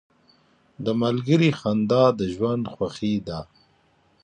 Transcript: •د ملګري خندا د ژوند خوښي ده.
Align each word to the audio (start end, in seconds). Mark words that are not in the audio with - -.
•د 0.85 0.87
ملګري 1.01 1.51
خندا 1.59 2.03
د 2.19 2.21
ژوند 2.35 2.63
خوښي 2.73 3.15
ده. 3.27 3.39